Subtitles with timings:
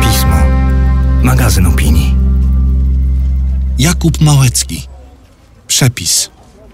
[0.00, 0.36] Pismo.
[1.22, 2.14] Magazyn opinii.
[3.78, 4.86] Jakub Małecki.
[5.66, 6.30] Przepis.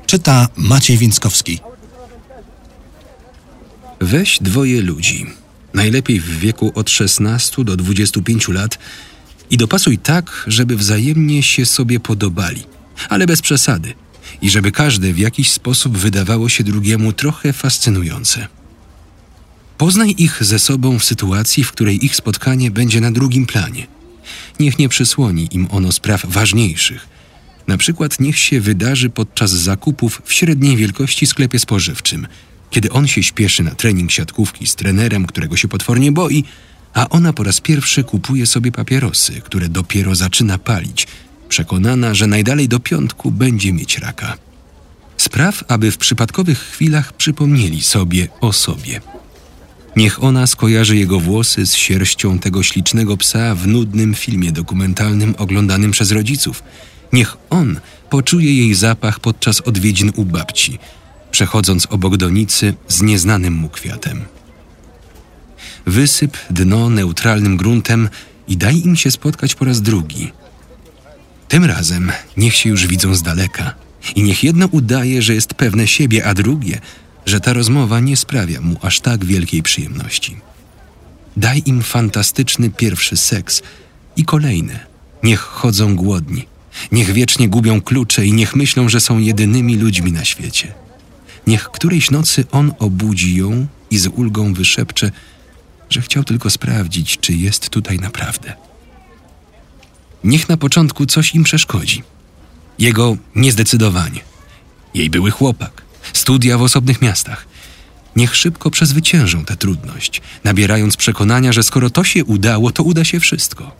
[0.06, 1.60] Czyta Maciej Więckowski.
[4.00, 5.26] Weź dwoje ludzi,
[5.74, 8.78] najlepiej w wieku od 16 do 25 lat,
[9.50, 12.62] i dopasuj tak, żeby wzajemnie się sobie podobali,
[13.08, 13.94] ale bez przesady,
[14.42, 18.48] i żeby każde w jakiś sposób wydawało się drugiemu trochę fascynujące.
[19.78, 23.86] Poznaj ich ze sobą w sytuacji, w której ich spotkanie będzie na drugim planie.
[24.60, 27.08] Niech nie przysłoni im ono spraw ważniejszych.
[27.66, 32.26] Na przykład niech się wydarzy podczas zakupów w średniej wielkości sklepie spożywczym,
[32.70, 36.44] kiedy on się śpieszy na trening siatkówki z trenerem, którego się potwornie boi,
[36.94, 41.06] a ona po raz pierwszy kupuje sobie papierosy, które dopiero zaczyna palić,
[41.48, 44.36] przekonana, że najdalej do piątku będzie mieć raka.
[45.16, 49.00] Spraw, aby w przypadkowych chwilach przypomnieli sobie o sobie.
[49.96, 55.90] Niech ona skojarzy jego włosy z sierścią tego ślicznego psa w nudnym filmie dokumentalnym oglądanym
[55.90, 56.62] przez rodziców.
[57.12, 60.78] Niech on poczuje jej zapach podczas odwiedzin u babci,
[61.30, 64.24] przechodząc obok donicy z nieznanym mu kwiatem.
[65.86, 68.08] Wysyp dno neutralnym gruntem
[68.48, 70.32] i daj im się spotkać po raz drugi.
[71.48, 73.74] Tym razem niech się już widzą z daleka
[74.14, 76.80] i niech jedno udaje, że jest pewne siebie, a drugie,
[77.26, 80.36] że ta rozmowa nie sprawia mu aż tak wielkiej przyjemności.
[81.36, 83.62] Daj im fantastyczny pierwszy seks
[84.16, 84.86] i kolejne.
[85.22, 86.46] Niech chodzą głodni,
[86.92, 90.74] niech wiecznie gubią klucze i niech myślą, że są jedynymi ludźmi na świecie.
[91.46, 95.10] Niech którejś nocy on obudzi ją i z ulgą wyszepcze,
[95.90, 98.67] że chciał tylko sprawdzić, czy jest tutaj naprawdę.
[100.24, 102.02] Niech na początku coś im przeszkodzi.
[102.78, 104.20] Jego niezdecydowanie.
[104.94, 107.46] Jej były chłopak, studia w osobnych miastach.
[108.16, 113.20] Niech szybko przezwyciężą tę trudność, nabierając przekonania, że skoro to się udało, to uda się
[113.20, 113.76] wszystko.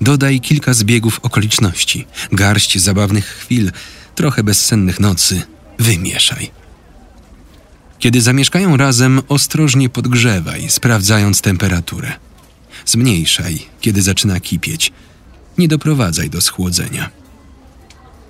[0.00, 3.72] Dodaj kilka zbiegów okoliczności, garść zabawnych chwil,
[4.14, 5.42] trochę bezsennych nocy.
[5.78, 6.50] Wymieszaj.
[7.98, 12.12] Kiedy zamieszkają razem, ostrożnie podgrzewaj, sprawdzając temperaturę.
[12.86, 14.92] Zmniejszaj, kiedy zaczyna kipieć.
[15.58, 17.10] Nie doprowadzaj do schłodzenia.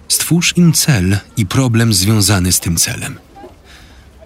[0.09, 3.19] Stwórz im cel i problem związany z tym celem.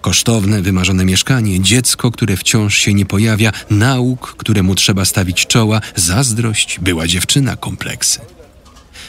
[0.01, 6.79] Kosztowne, wymarzone mieszkanie, dziecko, które wciąż się nie pojawia, nauk, któremu trzeba stawić czoła, zazdrość,
[6.79, 8.19] była dziewczyna, kompleksy.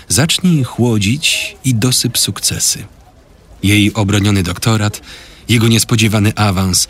[0.09, 2.85] Zacznij chłodzić i dosyp sukcesy.
[3.63, 5.01] Jej obroniony doktorat,
[5.49, 6.89] jego niespodziewany awans.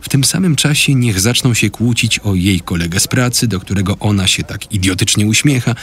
[0.00, 3.96] W tym samym czasie niech zaczną się kłócić o jej kolegę z pracy, do którego
[3.98, 5.74] ona się tak idiotycznie uśmiecha,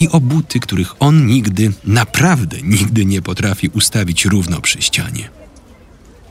[0.00, 5.30] i o buty, których on nigdy, naprawdę nigdy nie potrafi ustawić równo przy ścianie.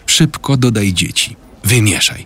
[0.05, 2.25] Szybko dodaj dzieci, wymieszaj.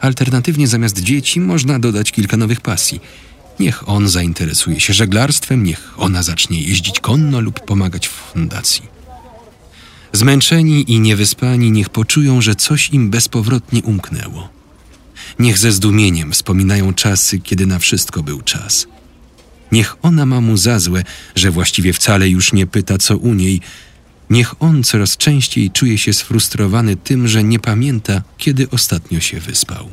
[0.00, 3.00] Alternatywnie zamiast dzieci można dodać kilka nowych pasji.
[3.60, 8.82] Niech on zainteresuje się żeglarstwem, niech ona zacznie jeździć konno lub pomagać w fundacji.
[10.12, 14.48] Zmęczeni i niewyspani niech poczują, że coś im bezpowrotnie umknęło.
[15.38, 18.86] Niech ze zdumieniem wspominają czasy, kiedy na wszystko był czas.
[19.72, 23.60] Niech ona ma mu za złe, że właściwie wcale już nie pyta, co u niej.
[24.30, 29.90] Niech on coraz częściej czuje się sfrustrowany tym, że nie pamięta, kiedy ostatnio się wyspał.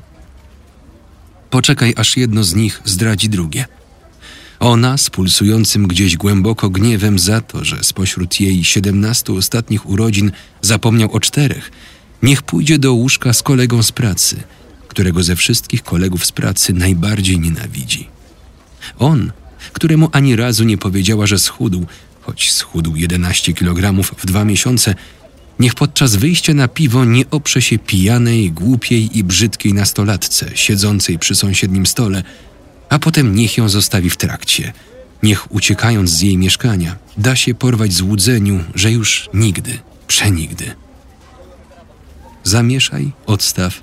[1.49, 3.65] Poczekaj, aż jedno z nich zdradzi drugie–
[4.59, 11.11] ona z pulsującym gdzieś głęboko gniewem za to, że spośród jej siedemnastu ostatnich urodzin zapomniał
[11.11, 11.71] o czterech,
[12.23, 14.43] niech pójdzie do łóżka z kolegą z pracy,
[14.87, 18.07] którego ze wszystkich kolegów z pracy najbardziej nienawidzi.
[18.97, 19.31] On,
[19.71, 21.85] któremu ani razu nie powiedziała, że schudł,
[22.21, 24.95] choć schudł 11 kg w dwa miesiące,
[25.59, 31.35] niech podczas wyjścia na piwo nie oprze się pijanej, głupiej i brzydkiej nastolatce siedzącej przy
[31.35, 32.23] sąsiednim stole,
[32.89, 34.73] a potem niech ją zostawi w trakcie.
[35.23, 40.75] Niech uciekając z jej mieszkania, da się porwać złudzeniu, że już nigdy, przenigdy.
[42.43, 43.81] Zamieszaj, odstaw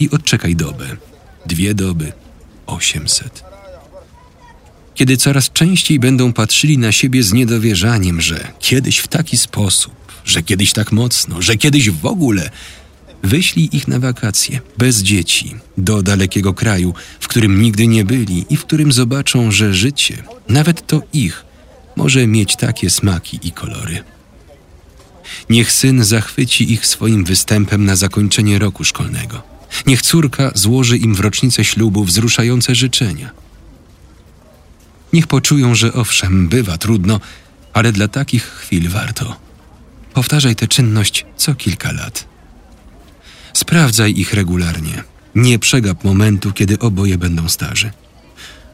[0.00, 0.96] i odczekaj dobę.
[1.46, 2.12] Dwie doby,
[2.66, 3.55] osiemset.
[4.96, 9.94] Kiedy coraz częściej będą patrzyli na siebie z niedowierzaniem, że kiedyś w taki sposób,
[10.24, 12.50] że kiedyś tak mocno, że kiedyś w ogóle,
[13.22, 18.56] Wyślij ich na wakacje, bez dzieci, do dalekiego kraju, w którym nigdy nie byli i
[18.56, 21.44] w którym zobaczą, że życie, nawet to ich,
[21.96, 24.04] może mieć takie smaki i kolory.
[25.50, 29.42] Niech syn zachwyci ich swoim występem na zakończenie roku szkolnego.
[29.86, 33.30] Niech córka złoży im w rocznicę ślubu wzruszające życzenia.
[35.12, 37.20] Niech poczują, że owszem, bywa trudno,
[37.72, 39.36] ale dla takich chwil warto.
[40.14, 42.28] Powtarzaj tę czynność co kilka lat.
[43.52, 45.04] Sprawdzaj ich regularnie.
[45.34, 47.90] Nie przegap momentu, kiedy oboje będą starzy.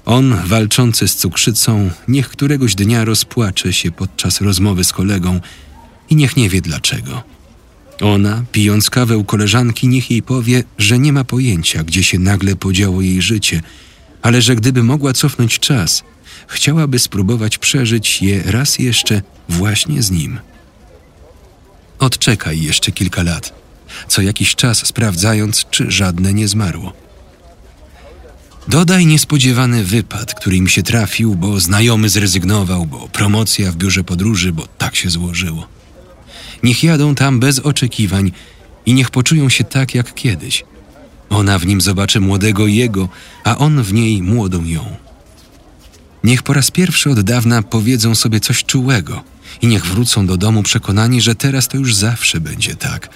[0.05, 5.41] On, walczący z cukrzycą, niech któregoś dnia rozpłacze się podczas rozmowy z kolegą
[6.11, 7.23] i niech nie wie dlaczego.
[8.01, 12.57] Ona, pijąc kawę u koleżanki, niech jej powie, że nie ma pojęcia, gdzie się nagle
[12.57, 13.61] podziało jej życie,
[14.23, 16.03] ale że gdyby mogła cofnąć czas,
[16.53, 20.41] chciałaby spróbować przeżyć je raz jeszcze właśnie z nim.
[21.99, 23.55] Odczekaj jeszcze kilka lat,
[24.09, 26.93] co jakiś czas sprawdzając, czy żadne nie zmarło.
[28.69, 34.53] Dodaj niespodziewany wypad, który im się trafił, bo znajomy zrezygnował, bo promocja w biurze podróży,
[34.53, 35.67] bo tak się złożyło.
[36.63, 38.33] Niech jadą tam bez oczekiwań
[38.87, 40.65] i niech poczują się tak jak kiedyś.
[41.31, 43.09] Ona w nim zobaczy młodego jego,
[43.45, 44.97] a on w niej młodą ją.
[46.25, 49.25] Niech po raz pierwszy od dawna powiedzą sobie coś czułego
[49.63, 53.09] i niech wrócą do domu przekonani, że teraz to już zawsze będzie tak.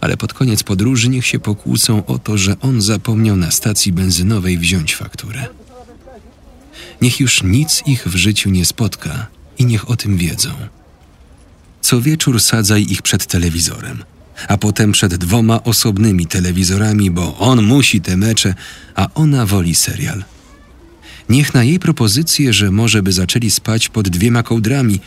[0.00, 4.58] Ale pod koniec podróży niech się pokłócą o to, że on zapomniał na stacji benzynowej
[4.58, 5.46] wziąć fakturę.
[7.00, 9.26] Niech już nic ich w życiu nie spotka
[9.58, 10.50] i niech o tym wiedzą.
[11.80, 14.04] Co wieczór sadzaj ich przed telewizorem,
[14.48, 18.54] a potem przed dwoma osobnymi telewizorami, bo on musi te mecze,
[18.94, 20.24] a ona woli serial.
[21.28, 25.00] Niech na jej propozycję, że może by zaczęli spać pod dwiema kołdrami,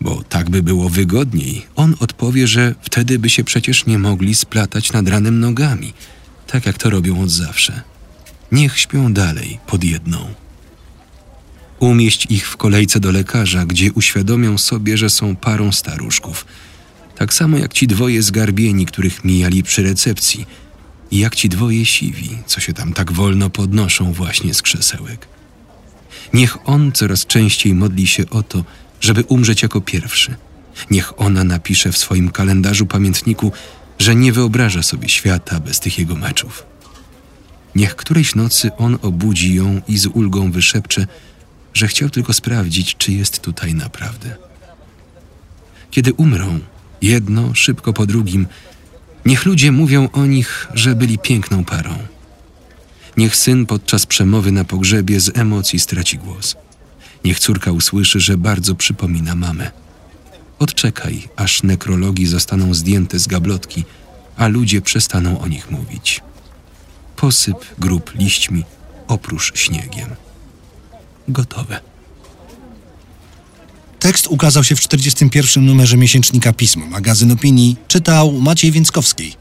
[0.00, 4.92] bo tak by było wygodniej, on odpowie, że wtedy by się przecież nie mogli splatać
[4.92, 5.92] nad ranem nogami,
[6.46, 7.82] tak jak to robią od zawsze.
[8.52, 10.34] Niech śpią dalej pod jedną.
[11.80, 16.46] Umieść ich w kolejce do lekarza, gdzie uświadomią sobie, że są parą staruszków.
[17.16, 20.46] Tak samo jak ci dwoje zgarbieni, których mijali przy recepcji,
[21.10, 25.28] i jak ci dwoje siwi, co się tam tak wolno podnoszą właśnie z krzesełek.
[26.32, 28.64] Niech on coraz częściej modli się o to,
[29.00, 30.34] żeby umrzeć jako pierwszy.
[30.90, 33.52] Niech ona napisze w swoim kalendarzu pamiętniku,
[33.98, 36.66] że nie wyobraża sobie świata bez tych jego meczów.
[37.74, 41.06] Niech którejś nocy on obudzi ją i z ulgą wyszepcze,
[41.74, 44.36] że chciał tylko sprawdzić, czy jest tutaj naprawdę.
[45.90, 46.60] Kiedy umrą,
[47.02, 48.46] jedno szybko po drugim,
[49.26, 51.98] niech ludzie mówią o nich, że byli piękną parą.
[53.20, 56.56] Niech syn podczas przemowy na pogrzebie z emocji straci głos.
[57.24, 59.70] Niech córka usłyszy, że bardzo przypomina mamę.
[60.58, 63.84] Odczekaj, aż nekrologi zostaną zdjęte z gablotki,
[64.36, 66.20] a ludzie przestaną o nich mówić.
[67.16, 68.64] Posyp grób liśćmi,
[69.08, 70.08] oprócz śniegiem
[71.28, 71.80] gotowe.
[73.98, 75.66] Tekst ukazał się w 41.
[75.66, 79.36] numerze miesięcznika Pismo, magazyn opinii, czytał Maciej Więckowski.